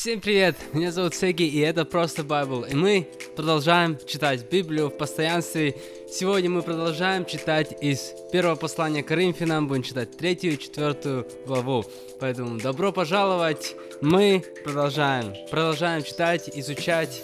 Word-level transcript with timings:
Всем 0.00 0.18
привет! 0.18 0.56
Меня 0.72 0.92
зовут 0.92 1.14
Сеги, 1.14 1.46
и 1.46 1.58
это 1.58 1.84
просто 1.84 2.22
Bible. 2.22 2.66
И 2.70 2.74
мы 2.74 3.06
продолжаем 3.36 3.98
читать 4.06 4.50
Библию 4.50 4.88
в 4.88 4.96
постоянстве. 4.96 5.76
Сегодня 6.10 6.48
мы 6.48 6.62
продолжаем 6.62 7.26
читать 7.26 7.76
из 7.82 8.14
первого 8.32 8.56
послания 8.56 9.02
Коринфянам. 9.02 9.68
Будем 9.68 9.82
читать 9.82 10.16
третью 10.16 10.54
и 10.54 10.58
четвертую 10.58 11.28
главу. 11.46 11.84
Поэтому 12.18 12.58
добро 12.58 12.92
пожаловать! 12.92 13.76
Мы 14.00 14.42
продолжаем. 14.64 15.34
Продолжаем 15.50 16.02
читать, 16.02 16.48
изучать 16.54 17.22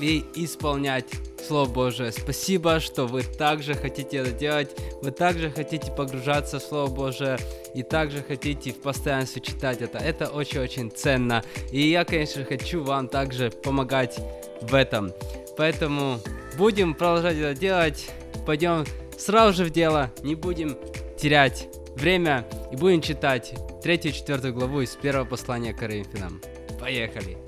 и 0.00 0.24
исполнять 0.34 1.06
Слово 1.46 1.68
Божие. 1.68 2.10
Спасибо, 2.10 2.80
что 2.80 3.06
вы 3.06 3.22
также 3.22 3.74
хотите 3.74 4.18
это 4.18 4.32
делать, 4.32 4.70
вы 5.00 5.12
также 5.12 5.50
хотите 5.50 5.92
погружаться 5.92 6.58
в 6.58 6.62
Слово 6.62 6.90
Божие 6.90 7.38
и 7.74 7.82
также 7.82 8.22
хотите 8.22 8.72
в 8.72 8.80
постоянстве 8.80 9.40
читать 9.42 9.80
это. 9.80 9.98
Это 9.98 10.26
очень-очень 10.26 10.90
ценно. 10.90 11.44
И 11.70 11.80
я, 11.88 12.04
конечно, 12.04 12.44
хочу 12.44 12.82
вам 12.82 13.08
также 13.08 13.50
помогать 13.50 14.18
в 14.60 14.74
этом. 14.74 15.12
Поэтому 15.56 16.18
будем 16.58 16.94
продолжать 16.94 17.36
это 17.36 17.58
делать. 17.58 18.10
Пойдем 18.44 18.84
сразу 19.16 19.56
же 19.56 19.64
в 19.64 19.70
дело, 19.70 20.10
не 20.22 20.34
будем 20.34 20.76
терять 21.16 21.68
время 21.94 22.44
и 22.72 22.76
будем 22.76 23.00
читать 23.00 23.54
третью 23.82 24.10
и 24.10 24.14
четвертую 24.14 24.52
главу 24.52 24.80
из 24.80 24.90
первого 24.96 25.24
послания 25.24 25.72
к 25.72 25.78
Коринфянам. 25.78 26.42
Поехали! 26.80 27.38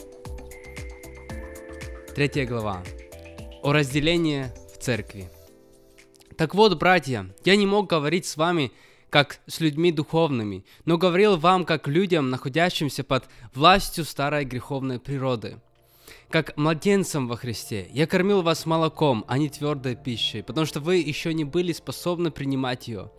Третья 2.14 2.46
глава 2.46 2.82
о 3.68 3.72
разделении 3.72 4.46
в 4.74 4.78
церкви. 4.78 5.30
Так 6.38 6.54
вот, 6.54 6.78
братья, 6.78 7.28
я 7.44 7.54
не 7.54 7.66
мог 7.66 7.90
говорить 7.90 8.24
с 8.24 8.38
вами 8.38 8.72
как 9.10 9.40
с 9.46 9.60
людьми 9.60 9.92
духовными, 9.92 10.64
но 10.86 10.96
говорил 10.96 11.36
вам 11.36 11.66
как 11.66 11.86
людям, 11.86 12.30
находящимся 12.30 13.04
под 13.04 13.28
властью 13.52 14.06
старой 14.06 14.46
греховной 14.46 14.98
природы. 14.98 15.60
Как 16.30 16.56
младенцам 16.56 17.28
во 17.28 17.36
Христе. 17.36 17.88
Я 17.92 18.06
кормил 18.06 18.40
вас 18.40 18.64
молоком, 18.64 19.26
а 19.28 19.36
не 19.36 19.50
твердой 19.50 19.96
пищей, 19.96 20.42
потому 20.42 20.64
что 20.64 20.80
вы 20.80 20.96
еще 20.96 21.34
не 21.34 21.44
были 21.44 21.72
способны 21.72 22.30
принимать 22.30 22.88
ее. 22.88 23.10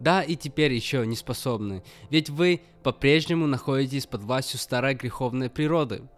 Да, 0.00 0.22
и 0.22 0.36
теперь 0.36 0.72
еще 0.72 1.06
не 1.06 1.16
способны, 1.16 1.82
ведь 2.08 2.30
вы 2.30 2.62
по-прежнему 2.82 3.46
находитесь 3.46 4.06
под 4.06 4.22
властью 4.22 4.58
старой 4.58 4.94
греховной 4.94 5.50
природы. 5.50 6.08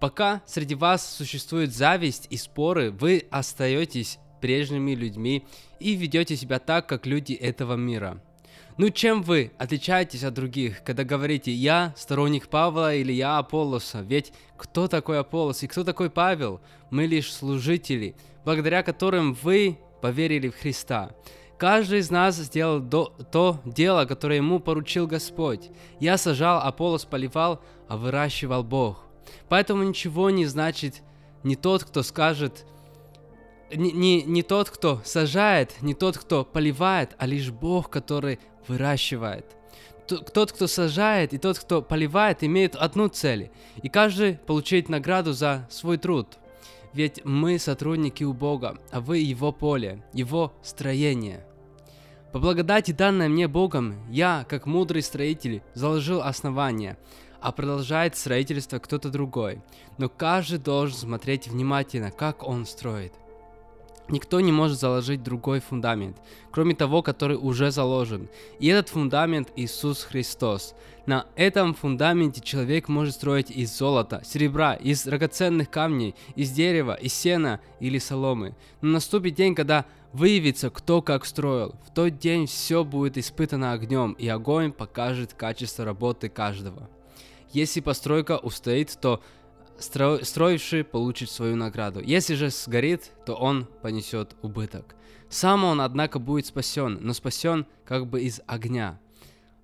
Пока 0.00 0.40
среди 0.46 0.74
вас 0.74 1.06
существует 1.06 1.74
зависть 1.74 2.26
и 2.30 2.38
споры, 2.38 2.90
вы 2.90 3.26
остаетесь 3.30 4.18
прежними 4.40 4.92
людьми 4.92 5.44
и 5.78 5.94
ведете 5.94 6.36
себя 6.36 6.58
так, 6.58 6.88
как 6.88 7.04
люди 7.06 7.34
этого 7.34 7.74
мира. 7.74 8.22
Ну 8.78 8.88
чем 8.88 9.22
вы 9.22 9.52
отличаетесь 9.58 10.24
от 10.24 10.32
других, 10.32 10.82
когда 10.84 11.04
говорите 11.04 11.52
«я 11.52 11.92
сторонник 11.98 12.48
Павла» 12.48 12.94
или 12.94 13.12
«я 13.12 13.36
Аполлоса»? 13.36 14.00
Ведь 14.00 14.32
кто 14.56 14.88
такой 14.88 15.20
Аполлос 15.20 15.62
и 15.62 15.66
кто 15.66 15.84
такой 15.84 16.08
Павел? 16.08 16.62
Мы 16.88 17.04
лишь 17.04 17.30
служители, 17.30 18.16
благодаря 18.42 18.82
которым 18.82 19.34
вы 19.34 19.78
поверили 20.00 20.48
в 20.48 20.58
Христа. 20.58 21.10
Каждый 21.58 21.98
из 21.98 22.10
нас 22.10 22.36
сделал 22.36 22.80
до, 22.80 23.12
то 23.30 23.60
дело, 23.66 24.06
которое 24.06 24.36
ему 24.36 24.60
поручил 24.60 25.06
Господь. 25.06 25.68
Я 26.00 26.16
сажал, 26.16 26.60
Аполлос 26.62 27.04
поливал, 27.04 27.60
а 27.86 27.98
выращивал 27.98 28.64
Бог. 28.64 29.09
Поэтому 29.48 29.82
ничего 29.82 30.30
не 30.30 30.46
значит 30.46 31.02
не 31.42 31.56
тот, 31.56 31.84
кто 31.84 32.02
скажет, 32.02 32.66
не, 33.74 33.92
не, 33.92 34.22
не 34.22 34.42
тот, 34.42 34.70
кто 34.70 35.00
сажает, 35.04 35.74
не 35.80 35.94
тот, 35.94 36.18
кто 36.18 36.44
поливает, 36.44 37.14
а 37.18 37.26
лишь 37.26 37.50
Бог, 37.50 37.90
который 37.90 38.38
выращивает. 38.66 39.46
Тот, 40.06 40.52
кто 40.52 40.66
сажает, 40.66 41.32
и 41.34 41.38
тот, 41.38 41.58
кто 41.58 41.82
поливает, 41.82 42.42
имеют 42.42 42.74
одну 42.74 43.08
цель, 43.08 43.50
и 43.80 43.88
каждый 43.88 44.34
получает 44.34 44.88
награду 44.88 45.32
за 45.32 45.68
свой 45.70 45.98
труд. 45.98 46.26
Ведь 46.92 47.24
мы 47.24 47.60
сотрудники 47.60 48.24
у 48.24 48.32
Бога, 48.32 48.76
а 48.90 49.00
вы 49.00 49.18
Его 49.18 49.52
поле, 49.52 50.02
Его 50.12 50.52
строение. 50.62 51.46
По 52.32 52.40
благодати, 52.40 52.90
данной 52.90 53.28
мне 53.28 53.46
Богом, 53.46 53.94
я, 54.10 54.44
как 54.48 54.66
мудрый 54.66 55.02
строитель, 55.02 55.62
заложил 55.74 56.22
основание, 56.22 56.96
а 57.40 57.52
продолжает 57.52 58.16
строительство 58.16 58.78
кто-то 58.78 59.10
другой. 59.10 59.60
Но 59.98 60.08
каждый 60.08 60.58
должен 60.58 60.96
смотреть 60.96 61.48
внимательно, 61.48 62.10
как 62.10 62.46
он 62.46 62.66
строит. 62.66 63.12
Никто 64.10 64.40
не 64.40 64.50
может 64.50 64.80
заложить 64.80 65.22
другой 65.22 65.60
фундамент, 65.60 66.16
кроме 66.50 66.74
того, 66.74 67.00
который 67.00 67.36
уже 67.36 67.70
заложен. 67.70 68.28
И 68.58 68.66
этот 68.66 68.88
фундамент 68.88 69.52
Иисус 69.54 70.02
Христос. 70.02 70.74
На 71.06 71.26
этом 71.36 71.74
фундаменте 71.74 72.40
человек 72.40 72.88
может 72.88 73.14
строить 73.14 73.52
из 73.52 73.76
золота, 73.76 74.20
серебра, 74.24 74.74
из 74.74 75.04
драгоценных 75.04 75.70
камней, 75.70 76.16
из 76.34 76.50
дерева, 76.50 76.94
из 76.94 77.14
сена 77.14 77.60
или 77.78 77.98
соломы. 77.98 78.56
Но 78.80 78.90
наступит 78.90 79.34
день, 79.34 79.54
когда 79.54 79.86
выявится, 80.12 80.70
кто 80.70 81.02
как 81.02 81.24
строил. 81.24 81.76
В 81.86 81.94
тот 81.94 82.18
день 82.18 82.46
все 82.46 82.82
будет 82.84 83.16
испытано 83.16 83.72
огнем, 83.72 84.12
и 84.12 84.26
огонь 84.26 84.72
покажет 84.72 85.34
качество 85.34 85.84
работы 85.84 86.28
каждого. 86.28 86.90
Если 87.52 87.80
постройка 87.80 88.38
устоит, 88.38 88.96
то 89.00 89.22
стро- 89.78 90.24
строивший 90.24 90.84
получит 90.84 91.30
свою 91.30 91.56
награду. 91.56 92.00
Если 92.00 92.34
же 92.34 92.50
сгорит, 92.50 93.10
то 93.26 93.34
он 93.34 93.66
понесет 93.82 94.36
убыток. 94.42 94.94
Сам 95.28 95.64
он, 95.64 95.80
однако, 95.80 96.18
будет 96.18 96.46
спасен, 96.46 96.98
но 97.00 97.12
спасен 97.12 97.66
как 97.84 98.06
бы 98.06 98.20
из 98.22 98.40
огня. 98.46 99.00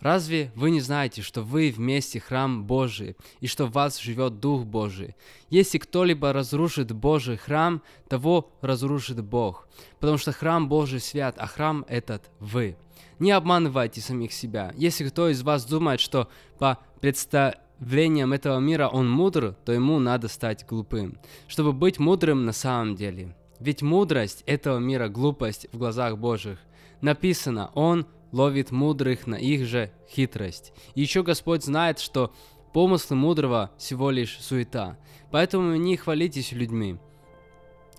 Разве 0.00 0.52
вы 0.54 0.70
не 0.70 0.80
знаете, 0.80 1.22
что 1.22 1.42
вы 1.42 1.72
вместе 1.74 2.20
храм 2.20 2.66
Божий, 2.66 3.16
и 3.40 3.46
что 3.46 3.66
в 3.66 3.72
вас 3.72 3.98
живет 3.98 4.40
Дух 4.40 4.64
Божий? 4.64 5.16
Если 5.48 5.78
кто-либо 5.78 6.32
разрушит 6.32 6.92
Божий 6.92 7.36
храм, 7.36 7.82
того 8.08 8.52
разрушит 8.60 9.24
Бог, 9.24 9.68
потому 9.98 10.18
что 10.18 10.32
храм 10.32 10.68
Божий 10.68 11.00
свят, 11.00 11.36
а 11.38 11.46
храм 11.46 11.84
этот 11.88 12.30
вы. 12.40 12.76
Не 13.18 13.32
обманывайте 13.32 14.02
самих 14.02 14.32
себя. 14.32 14.72
Если 14.76 15.08
кто 15.08 15.30
из 15.30 15.42
вас 15.42 15.64
думает, 15.64 16.00
что 16.00 16.28
по 16.58 16.78
представлению 17.00 17.65
влиянием 17.78 18.32
этого 18.32 18.58
мира 18.58 18.88
он 18.88 19.10
мудр, 19.10 19.54
то 19.64 19.72
ему 19.72 19.98
надо 19.98 20.28
стать 20.28 20.66
глупым, 20.66 21.18
чтобы 21.48 21.72
быть 21.72 21.98
мудрым 21.98 22.44
на 22.44 22.52
самом 22.52 22.96
деле. 22.96 23.36
Ведь 23.60 23.82
мудрость 23.82 24.42
этого 24.46 24.78
мира– 24.78 25.08
глупость 25.10 25.68
в 25.72 25.78
глазах 25.78 26.18
Божьих. 26.18 26.58
Написано, 27.00 27.70
он 27.74 28.06
ловит 28.32 28.70
мудрых 28.70 29.26
на 29.26 29.36
их 29.36 29.66
же 29.66 29.90
хитрость. 30.10 30.72
И 30.94 31.00
еще 31.00 31.22
Господь 31.22 31.64
знает, 31.64 31.98
что 31.98 32.34
помыслы 32.72 33.16
мудрого 33.16 33.70
всего 33.78 34.10
лишь 34.10 34.38
суета. 34.40 34.98
Поэтому 35.30 35.74
не 35.76 35.96
хвалитесь 35.96 36.52
людьми. 36.52 36.98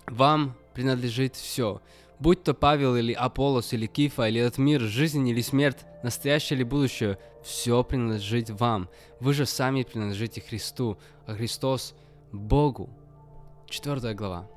Вам 0.06 0.54
принадлежит 0.74 1.34
все. 1.34 1.80
Будь 2.20 2.42
то 2.42 2.52
Павел 2.52 2.96
или 2.96 3.12
Аполлос 3.12 3.72
или 3.72 3.86
Кифа 3.86 4.28
или 4.28 4.40
этот 4.40 4.58
мир, 4.58 4.80
жизнь 4.80 5.26
или 5.28 5.40
смерть, 5.40 5.84
настоящее 6.02 6.56
или 6.56 6.64
будущее, 6.64 7.18
все 7.44 7.84
принадлежит 7.84 8.50
вам. 8.50 8.88
Вы 9.20 9.34
же 9.34 9.46
сами 9.46 9.84
принадлежите 9.84 10.40
Христу, 10.40 10.98
а 11.26 11.34
Христос– 11.34 11.94
Богу. 12.32 12.90
Четвертая 13.68 14.14
глава. 14.14 14.48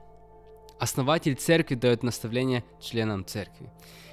Основатель 0.79 1.35
церкви 1.35 1.75
дает 1.75 2.01
наставление 2.01 2.63
членам 2.79 3.23
церкви. 3.25 3.69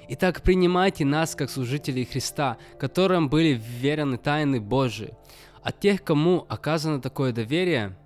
Итак, 0.09 0.43
принимайте 0.43 1.03
нас 1.03 1.35
как 1.35 1.49
служителей 1.49 2.05
Христа, 2.05 2.57
которым 2.79 3.29
были 3.29 3.53
вверены 3.53 4.17
тайны 4.17 4.61
Божии. 4.61 5.15
От 5.63 5.79
тех, 5.79 6.03
кому 6.03 6.45
оказано 6.47 7.01
такое 7.01 7.31
доверие, 7.31 7.97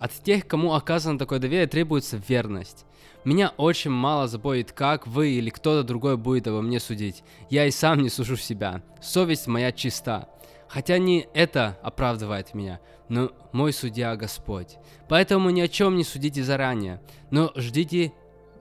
от 0.00 0.12
тех, 0.12 0.46
кому 0.46 0.74
оказано 0.74 1.18
такое 1.18 1.38
доверие, 1.38 1.68
требуется 1.68 2.20
верность. 2.28 2.86
Меня 3.24 3.52
очень 3.56 3.90
мало 3.90 4.26
заботит, 4.26 4.72
как 4.72 5.06
вы 5.06 5.30
или 5.30 5.50
кто-то 5.50 5.86
другой 5.86 6.16
будет 6.16 6.48
обо 6.48 6.60
мне 6.60 6.80
судить. 6.80 7.22
Я 7.50 7.66
и 7.66 7.70
сам 7.70 8.02
не 8.02 8.08
сужу 8.08 8.36
себя. 8.36 8.82
Совесть 9.00 9.46
моя 9.46 9.70
чиста. 9.70 10.28
Хотя 10.68 10.98
не 10.98 11.28
это 11.34 11.78
оправдывает 11.82 12.54
меня, 12.54 12.80
но 13.08 13.30
мой 13.52 13.72
судья 13.72 14.16
Господь. 14.16 14.78
Поэтому 15.08 15.50
ни 15.50 15.60
о 15.60 15.68
чем 15.68 15.96
не 15.96 16.02
судите 16.02 16.42
заранее, 16.42 17.00
но 17.30 17.52
ждите 17.54 18.12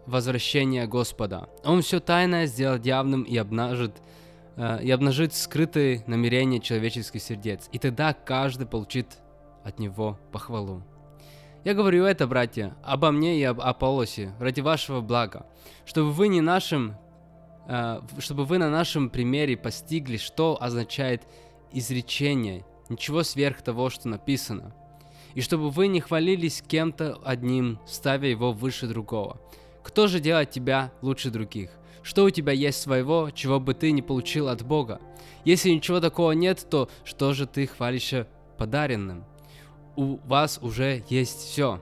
возвращения 0.05 0.85
Господа. 0.87 1.49
Он 1.63 1.81
все 1.81 1.99
тайное 1.99 2.45
сделает 2.47 2.85
явным 2.85 3.23
и 3.23 3.37
обнажит, 3.37 3.95
э, 4.57 4.83
и 4.83 4.91
обнажит 4.91 5.33
скрытые 5.33 6.03
намерения 6.05 6.59
человеческих 6.59 7.21
сердец. 7.21 7.69
И 7.71 7.79
тогда 7.79 8.13
каждый 8.13 8.67
получит 8.67 9.07
от 9.63 9.79
него 9.79 10.19
похвалу. 10.31 10.83
Я 11.63 11.75
говорю 11.75 12.05
это, 12.05 12.25
братья, 12.25 12.75
обо 12.83 13.11
мне 13.11 13.39
и 13.39 13.43
об 13.43 13.61
Аполлосе, 13.61 14.33
ради 14.39 14.61
вашего 14.61 14.99
блага, 15.01 15.45
чтобы 15.85 16.11
вы 16.11 16.27
не 16.27 16.41
нашим, 16.41 16.95
э, 17.67 18.01
чтобы 18.17 18.45
вы 18.45 18.57
на 18.57 18.71
нашем 18.71 19.11
примере 19.11 19.55
постигли, 19.57 20.17
что 20.17 20.57
означает 20.59 21.21
изречение, 21.71 22.65
ничего 22.89 23.21
сверх 23.21 23.61
того, 23.61 23.91
что 23.91 24.07
написано, 24.07 24.73
и 25.35 25.41
чтобы 25.41 25.69
вы 25.69 25.87
не 25.87 25.99
хвалились 25.99 26.63
кем-то 26.67 27.19
одним, 27.23 27.79
ставя 27.85 28.27
его 28.27 28.53
выше 28.53 28.87
другого. 28.87 29.39
Кто 29.83 30.07
же 30.07 30.19
делает 30.19 30.49
тебя 30.49 30.91
лучше 31.03 31.29
других? 31.29 31.69
Что 32.01 32.23
у 32.23 32.31
тебя 32.31 32.53
есть 32.53 32.81
своего, 32.81 33.29
чего 33.29 33.59
бы 33.59 33.75
ты 33.75 33.91
не 33.91 34.01
получил 34.01 34.49
от 34.49 34.63
Бога? 34.63 34.99
Если 35.45 35.69
ничего 35.69 35.99
такого 35.99 36.31
нет, 36.31 36.65
то 36.71 36.89
что 37.03 37.33
же 37.33 37.45
ты 37.45 37.67
хвалишься 37.67 38.27
подаренным? 38.57 39.25
У 39.95 40.17
вас 40.27 40.59
уже 40.61 41.03
есть 41.09 41.39
все. 41.39 41.81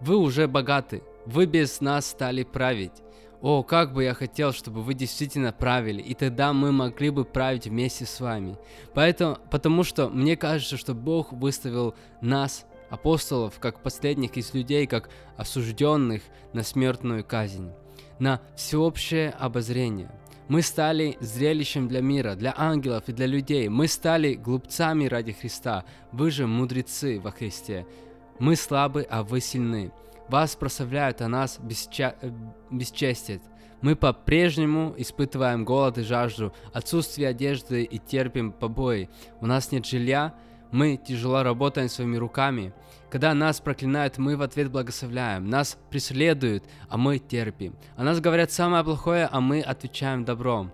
Вы 0.00 0.16
уже 0.16 0.48
богаты, 0.48 1.02
вы 1.26 1.46
без 1.46 1.80
нас 1.80 2.06
стали 2.06 2.42
править. 2.42 3.02
О, 3.40 3.64
как 3.64 3.92
бы 3.92 4.04
я 4.04 4.14
хотел, 4.14 4.52
чтобы 4.52 4.82
вы 4.82 4.94
действительно 4.94 5.52
правили, 5.52 6.00
и 6.00 6.14
тогда 6.14 6.52
мы 6.52 6.70
могли 6.70 7.10
бы 7.10 7.24
править 7.24 7.66
вместе 7.66 8.06
с 8.06 8.20
вами. 8.20 8.56
Поэтому, 8.94 9.38
потому 9.50 9.82
что 9.82 10.08
мне 10.08 10.36
кажется, 10.36 10.76
что 10.76 10.94
Бог 10.94 11.32
выставил 11.32 11.94
нас, 12.20 12.66
апостолов, 12.92 13.58
как 13.58 13.82
последних 13.82 14.36
из 14.36 14.52
людей, 14.52 14.86
как 14.86 15.08
осужденных 15.38 16.22
на 16.52 16.62
смертную 16.62 17.24
казнь, 17.24 17.70
на 18.18 18.42
всеобщее 18.54 19.30
обозрение. 19.30 20.10
Мы 20.48 20.62
стали 20.62 21.16
зрелищем 21.20 21.88
для 21.88 22.00
мира, 22.00 22.34
для 22.34 22.52
ангелов 22.56 23.04
и 23.08 23.12
для 23.12 23.26
людей. 23.26 23.68
Мы 23.68 23.88
стали 23.88 24.34
глупцами 24.34 25.06
ради 25.06 25.32
Христа. 25.32 25.84
Вы 26.10 26.30
же 26.30 26.46
мудрецы 26.46 27.20
во 27.20 27.30
Христе. 27.30 27.86
Мы 28.38 28.56
слабы, 28.56 29.06
а 29.08 29.22
вы 29.22 29.40
сильны. 29.40 29.92
Вас 30.28 30.56
прославляют, 30.56 31.20
а 31.22 31.28
нас 31.28 31.58
бесча... 31.60 32.16
Э, 32.20 32.30
бесчестят. 32.70 33.42
Мы 33.82 33.96
по-прежнему 33.96 34.94
испытываем 34.96 35.64
голод 35.64 35.98
и 35.98 36.02
жажду, 36.02 36.52
отсутствие 36.72 37.28
одежды 37.28 37.82
и 37.82 37.98
терпим 37.98 38.52
побои. 38.52 39.10
У 39.40 39.46
нас 39.46 39.72
нет 39.72 39.84
жилья, 39.84 40.34
мы 40.72 40.96
тяжело 40.96 41.42
работаем 41.42 41.88
своими 41.88 42.16
руками. 42.16 42.72
Когда 43.10 43.34
нас 43.34 43.60
проклинают, 43.60 44.18
мы 44.18 44.36
в 44.36 44.42
ответ 44.42 44.70
благословляем. 44.70 45.48
Нас 45.48 45.78
преследуют, 45.90 46.64
а 46.88 46.96
мы 46.96 47.18
терпим. 47.18 47.76
О 47.94 48.02
нас 48.02 48.20
говорят 48.20 48.50
самое 48.50 48.82
плохое, 48.82 49.28
а 49.30 49.40
мы 49.40 49.60
отвечаем 49.60 50.24
добром. 50.24 50.72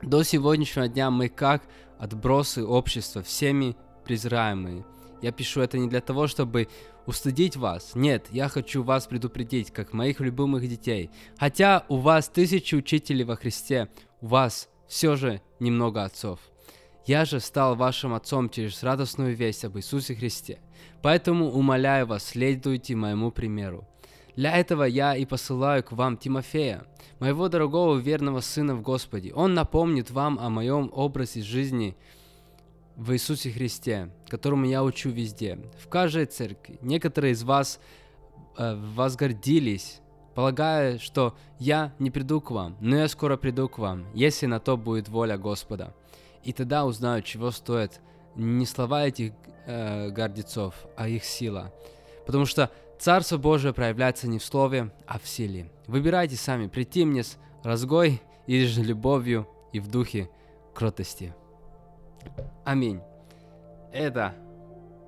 До 0.00 0.22
сегодняшнего 0.22 0.88
дня 0.88 1.10
мы 1.10 1.28
как 1.28 1.64
отбросы 1.98 2.64
общества, 2.64 3.22
всеми 3.22 3.76
презираемые. 4.04 4.84
Я 5.22 5.32
пишу 5.32 5.60
это 5.60 5.76
не 5.76 5.88
для 5.88 6.00
того, 6.00 6.28
чтобы 6.28 6.68
устыдить 7.06 7.56
вас. 7.56 7.92
Нет, 7.94 8.26
я 8.30 8.48
хочу 8.48 8.82
вас 8.82 9.06
предупредить, 9.06 9.72
как 9.72 9.92
моих 9.92 10.20
любимых 10.20 10.68
детей. 10.68 11.10
Хотя 11.38 11.84
у 11.88 11.96
вас 11.96 12.28
тысячи 12.28 12.74
учителей 12.74 13.24
во 13.24 13.36
Христе, 13.36 13.88
у 14.20 14.28
вас 14.28 14.68
все 14.86 15.16
же 15.16 15.40
немного 15.58 16.04
отцов. 16.04 16.38
Я 17.06 17.24
же 17.24 17.40
стал 17.40 17.76
вашим 17.76 18.14
отцом 18.14 18.50
через 18.50 18.82
радостную 18.82 19.34
весть 19.34 19.64
об 19.64 19.76
Иисусе 19.76 20.14
Христе. 20.14 20.58
Поэтому 21.02 21.50
умоляю 21.50 22.06
вас, 22.06 22.24
следуйте 22.24 22.96
моему 22.96 23.30
примеру. 23.30 23.86
Для 24.34 24.56
этого 24.56 24.82
я 24.82 25.16
и 25.16 25.24
посылаю 25.24 25.82
к 25.82 25.92
вам 25.92 26.18
Тимофея, 26.18 26.84
моего 27.20 27.48
дорогого 27.48 27.96
верного 27.96 28.40
сына 28.40 28.74
в 28.74 28.82
Господе. 28.82 29.32
Он 29.32 29.54
напомнит 29.54 30.10
вам 30.10 30.38
о 30.38 30.50
моем 30.50 30.90
образе 30.92 31.42
жизни– 31.42 31.96
в 32.96 33.12
Иисусе 33.12 33.50
Христе, 33.50 34.10
которому 34.28 34.64
я 34.64 34.82
учу 34.82 35.10
везде, 35.10 35.58
в 35.78 35.88
каждой 35.88 36.24
церкви. 36.26 36.78
Некоторые 36.80 37.32
из 37.32 37.42
вас 37.44 37.78
э, 38.56 38.74
возгордились, 38.74 40.00
полагая, 40.34 40.98
что 40.98 41.36
я 41.58 41.94
не 41.98 42.10
приду 42.10 42.40
к 42.40 42.50
вам, 42.50 42.76
но 42.80 42.96
я 42.96 43.08
скоро 43.08 43.36
приду 43.36 43.68
к 43.68 43.78
вам, 43.78 44.06
если 44.14 44.46
на 44.46 44.60
то 44.60 44.76
будет 44.76 45.08
воля 45.08 45.36
Господа. 45.36 45.94
И 46.46 46.52
тогда 46.52 46.86
узнаю, 46.86 47.22
чего 47.22 47.50
стоят 47.50 48.00
не 48.36 48.66
слова 48.66 49.04
этих 49.04 49.32
э, 49.66 50.10
гордецов, 50.10 50.74
а 50.96 51.08
их 51.08 51.24
сила. 51.24 51.72
Потому 52.24 52.46
что 52.46 52.70
Царство 53.00 53.36
Божие 53.36 53.74
проявляется 53.74 54.28
не 54.28 54.38
в 54.38 54.44
слове, 54.44 54.92
а 55.08 55.18
в 55.18 55.26
силе. 55.26 55.68
Выбирайте 55.88 56.36
сами, 56.36 56.68
прийти 56.68 57.04
мне 57.04 57.24
с 57.24 57.36
разгой 57.64 58.22
или 58.46 58.64
же 58.64 58.84
любовью 58.84 59.48
и 59.72 59.80
в 59.80 59.88
духе 59.88 60.30
кротости. 60.72 61.34
Аминь. 62.64 63.00
Это 63.92 64.32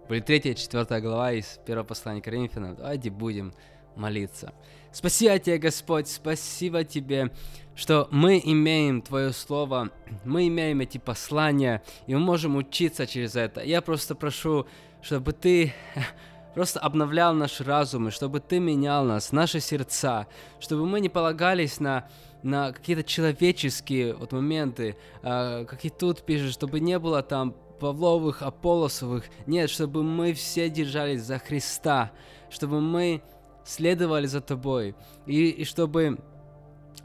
были 0.09 0.21
третья 0.21 0.51
и 0.51 0.57
четвертая 0.57 1.01
глава 1.01 1.33
из 1.33 1.61
первого 1.65 1.87
послания 1.87 2.21
Коринфянам. 2.21 2.75
Давайте 2.75 3.11
будем 3.11 3.55
молиться. 3.99 4.53
Спасибо 4.93 5.39
тебе, 5.39 5.59
Господь, 5.59 6.09
спасибо 6.09 6.85
тебе, 6.85 7.31
что 7.75 8.09
мы 8.11 8.41
имеем 8.43 9.03
Твое 9.03 9.33
Слово, 9.33 9.91
мы 10.25 10.49
имеем 10.49 10.81
эти 10.81 10.99
послания, 10.99 11.83
и 12.07 12.15
мы 12.15 12.21
можем 12.21 12.57
учиться 12.57 13.07
через 13.07 13.37
это. 13.37 13.63
Я 13.63 13.83
просто 13.83 14.15
прошу, 14.15 14.67
чтобы 15.03 15.33
Ты 15.33 15.75
просто 16.55 16.81
обновлял 16.81 17.35
наш 17.35 17.61
разум, 17.61 18.09
и 18.09 18.11
чтобы 18.11 18.41
Ты 18.41 18.59
менял 18.59 19.05
нас, 19.05 19.33
наши 19.33 19.61
сердца, 19.61 20.27
чтобы 20.59 20.87
мы 20.87 21.01
не 21.01 21.09
полагались 21.09 21.81
на 21.81 22.09
на 22.43 22.73
какие-то 22.73 23.03
человеческие 23.03 24.15
вот 24.15 24.33
моменты, 24.33 24.97
э, 25.23 25.65
как 25.65 25.85
и 25.85 25.91
тут 25.91 26.23
пишет, 26.23 26.53
чтобы 26.53 26.81
не 26.81 26.99
было 26.99 27.23
там 27.23 27.55
Павловых, 27.81 28.43
Аполосовых, 28.43 29.25
нет, 29.47 29.71
чтобы 29.71 30.03
мы 30.03 30.33
все 30.35 30.69
держались 30.69 31.23
за 31.23 31.39
Христа, 31.39 32.13
чтобы 32.51 32.81
мы 32.81 33.23
следовали 33.69 34.27
за 34.27 34.41
Тобой, 34.41 34.95
и, 35.27 35.51
и 35.51 35.65
чтобы 35.65 36.19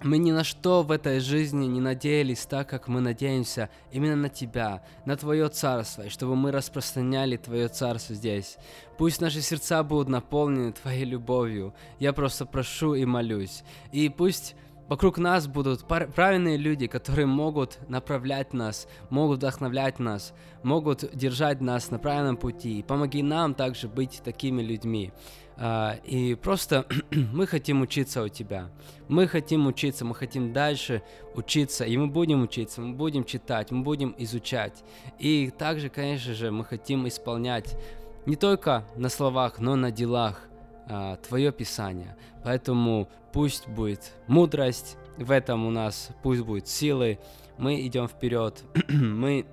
мы 0.01 0.17
ни 0.17 0.31
на 0.31 0.43
что 0.43 0.83
в 0.83 0.91
этой 0.91 1.19
жизни 1.19 1.65
не 1.65 1.79
надеялись 1.79 2.45
так, 2.45 2.69
как 2.69 2.87
мы 2.87 3.01
надеемся 3.01 3.69
именно 3.91 4.15
на 4.15 4.29
Тебя, 4.29 4.83
на 5.05 5.15
Твое 5.17 5.49
Царство, 5.49 6.03
и 6.03 6.09
чтобы 6.09 6.35
мы 6.35 6.51
распространяли 6.51 7.37
Твое 7.37 7.67
Царство 7.67 8.15
здесь. 8.15 8.57
Пусть 8.97 9.21
наши 9.21 9.41
сердца 9.41 9.83
будут 9.83 10.09
наполнены 10.09 10.71
Твоей 10.71 11.05
любовью. 11.05 11.73
Я 11.99 12.13
просто 12.13 12.45
прошу 12.45 12.95
и 12.95 13.05
молюсь. 13.05 13.63
И 13.91 14.09
пусть 14.09 14.55
Вокруг 14.89 15.17
нас 15.17 15.47
будут 15.47 15.85
правильные 15.85 16.57
люди, 16.57 16.87
которые 16.87 17.25
могут 17.25 17.79
направлять 17.89 18.53
нас, 18.53 18.87
могут 19.09 19.37
вдохновлять 19.37 19.99
нас, 19.99 20.33
могут 20.61 21.15
держать 21.15 21.61
нас 21.61 21.89
на 21.89 21.99
правильном 21.99 22.37
пути. 22.37 22.79
И 22.79 22.83
помоги 22.83 23.23
нам 23.23 23.53
также 23.53 23.87
быть 23.87 24.21
такими 24.23 24.61
людьми. 24.61 25.11
Uh, 25.55 26.03
и 26.03 26.33
просто 26.33 26.87
мы 27.11 27.45
хотим 27.45 27.81
учиться 27.81 28.23
у 28.23 28.27
тебя. 28.27 28.71
Мы 29.07 29.27
хотим 29.27 29.67
учиться, 29.67 30.03
мы 30.03 30.15
хотим 30.15 30.51
дальше 30.51 31.03
учиться, 31.35 31.85
и 31.85 31.95
мы 31.95 32.07
будем 32.07 32.41
учиться, 32.41 32.81
мы 32.81 32.95
будем 32.95 33.23
читать, 33.23 33.69
мы 33.69 33.83
будем 33.83 34.15
изучать. 34.17 34.83
И 35.19 35.51
также, 35.55 35.89
конечно 35.89 36.33
же, 36.33 36.49
мы 36.49 36.65
хотим 36.65 37.07
исполнять 37.07 37.77
не 38.25 38.35
только 38.35 38.83
на 38.95 39.09
словах, 39.09 39.59
но 39.59 39.75
на 39.75 39.91
делах 39.91 40.49
а, 40.87 41.17
Твое 41.17 41.51
Писание. 41.51 42.15
Поэтому 42.43 43.09
пусть 43.31 43.67
будет 43.67 44.13
мудрость 44.27 44.97
в 45.17 45.31
этом 45.31 45.65
у 45.65 45.71
нас, 45.71 46.09
пусть 46.21 46.41
будет 46.41 46.67
силы. 46.67 47.19
Мы 47.57 47.85
идем 47.85 48.07
вперед, 48.07 48.63
мы 48.89 49.45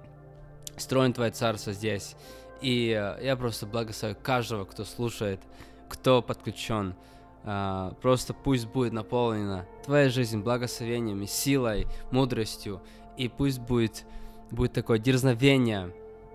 строим 0.76 1.12
Твое 1.12 1.30
Царство 1.30 1.72
здесь. 1.72 2.16
И 2.60 2.90
э, 2.90 3.24
я 3.24 3.36
просто 3.36 3.66
благословляю 3.66 4.22
каждого, 4.22 4.64
кто 4.64 4.84
слушает, 4.84 5.40
кто 5.88 6.22
подключен. 6.22 6.94
Uh, 7.42 7.94
просто 8.02 8.34
пусть 8.34 8.66
будет 8.66 8.92
наполнена 8.92 9.64
твоя 9.86 10.10
жизнь 10.10 10.42
благословениями, 10.42 11.24
силой, 11.24 11.86
мудростью, 12.10 12.82
и 13.16 13.28
пусть 13.28 13.60
будет, 13.60 14.04
будет 14.50 14.74
такое 14.74 14.98
дерзновение 14.98 15.90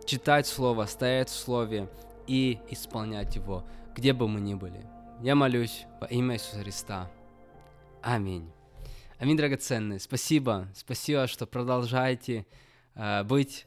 читать 0.06 0.48
Слово, 0.48 0.86
стоять 0.86 1.30
в 1.30 1.36
Слове 1.36 1.90
и 2.28 2.60
исполнять 2.70 3.36
его 3.36 3.64
где 3.96 4.14
бы 4.14 4.28
мы 4.28 4.42
ни 4.42 4.54
были. 4.54 4.86
Я 5.22 5.36
молюсь 5.36 5.86
во 6.02 6.08
имя 6.08 6.36
Иисуса 6.36 6.60
Христа. 6.60 7.10
Аминь. 8.02 8.52
Аминь, 9.18 9.38
драгоценные. 9.38 10.00
Спасибо. 10.00 10.68
Спасибо, 10.76 11.28
что 11.28 11.48
продолжаете 11.48 12.46
э, 12.96 13.24
быть 13.24 13.66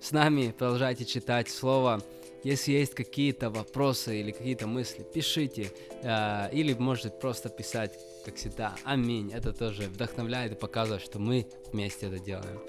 с 0.00 0.12
нами, 0.12 0.54
продолжайте 0.56 1.06
читать 1.06 1.48
Слово. 1.48 2.02
Если 2.44 2.72
есть 2.72 2.94
какие-то 2.94 3.50
вопросы 3.50 4.20
или 4.20 4.30
какие-то 4.30 4.66
мысли, 4.66 5.02
пишите. 5.02 5.72
Э, 6.02 6.50
или 6.52 6.74
можете 6.74 7.10
просто 7.10 7.48
писать, 7.48 7.98
как 8.26 8.36
всегда. 8.36 8.76
Аминь. 8.84 9.32
Это 9.32 9.54
тоже 9.54 9.84
вдохновляет 9.84 10.52
и 10.52 10.56
показывает, 10.56 11.02
что 11.02 11.18
мы 11.18 11.46
вместе 11.72 12.06
это 12.06 12.18
делаем. 12.18 12.60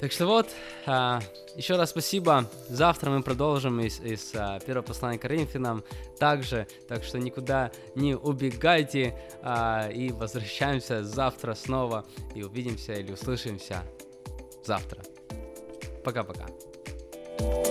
Так 0.00 0.12
что 0.12 0.26
вот, 0.26 0.48
а, 0.86 1.20
еще 1.56 1.76
раз 1.76 1.90
спасибо. 1.90 2.48
Завтра 2.68 3.10
мы 3.10 3.22
продолжим 3.22 3.80
из, 3.80 4.00
из 4.00 4.32
а, 4.34 4.60
первого 4.60 4.84
послания 4.84 5.18
Коринфянам 5.18 5.82
также, 6.20 6.68
так 6.86 7.02
что 7.02 7.18
никуда 7.18 7.72
не 7.96 8.14
убегайте 8.14 9.18
а, 9.42 9.88
и 9.88 10.12
возвращаемся 10.12 11.02
завтра 11.02 11.54
снова 11.54 12.06
и 12.36 12.44
увидимся 12.44 12.92
или 12.92 13.12
услышимся 13.12 13.82
завтра. 14.64 15.02
Пока-пока. 16.04 16.46
thank 17.38 17.66
you 17.66 17.67